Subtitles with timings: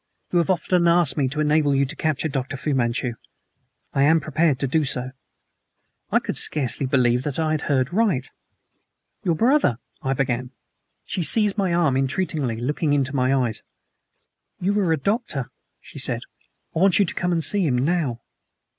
[0.31, 2.57] You have often asked me to enable you to capture Dr.
[2.57, 3.13] Fu Manchu.
[3.93, 5.11] I am prepared to do so."
[6.11, 8.27] I could scarcely believe that I heard right.
[9.23, 10.49] "Your brother" I began.
[11.05, 13.61] She seized my arm entreatingly, looking into my eyes.
[14.59, 16.23] "You are a doctor," she said.
[16.75, 18.21] "I want you to come and see him now."